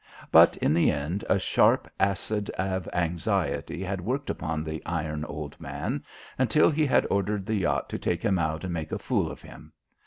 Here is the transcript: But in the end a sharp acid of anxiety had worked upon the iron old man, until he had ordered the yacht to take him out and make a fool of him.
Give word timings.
But 0.31 0.57
in 0.57 0.73
the 0.73 0.89
end 0.89 1.23
a 1.29 1.37
sharp 1.37 1.87
acid 1.99 2.49
of 2.57 2.89
anxiety 2.91 3.83
had 3.83 4.01
worked 4.01 4.31
upon 4.31 4.63
the 4.63 4.81
iron 4.83 5.23
old 5.25 5.59
man, 5.61 6.03
until 6.39 6.71
he 6.71 6.87
had 6.87 7.05
ordered 7.11 7.45
the 7.45 7.53
yacht 7.53 7.87
to 7.89 7.99
take 7.99 8.23
him 8.23 8.39
out 8.39 8.63
and 8.63 8.73
make 8.73 8.91
a 8.91 8.97
fool 8.97 9.29
of 9.31 9.43
him. 9.43 9.73